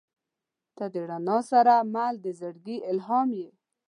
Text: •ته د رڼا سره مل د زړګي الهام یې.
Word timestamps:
•ته 0.75 0.85
د 0.93 0.95
رڼا 1.09 1.37
سره 1.51 1.75
مل 1.93 2.15
د 2.25 2.27
زړګي 2.39 2.77
الهام 2.91 3.29
یې. 3.39 3.49